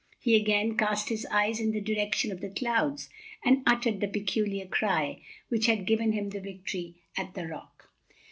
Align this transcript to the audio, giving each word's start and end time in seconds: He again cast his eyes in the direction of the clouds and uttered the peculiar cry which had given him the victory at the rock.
He 0.17 0.35
again 0.35 0.77
cast 0.77 1.09
his 1.09 1.27
eyes 1.29 1.59
in 1.59 1.73
the 1.73 1.79
direction 1.79 2.31
of 2.31 2.41
the 2.41 2.49
clouds 2.49 3.07
and 3.45 3.61
uttered 3.67 3.99
the 3.99 4.07
peculiar 4.07 4.65
cry 4.65 5.21
which 5.49 5.67
had 5.67 5.85
given 5.85 6.13
him 6.13 6.31
the 6.31 6.41
victory 6.41 6.95
at 7.15 7.35
the 7.35 7.47
rock. 7.47 7.87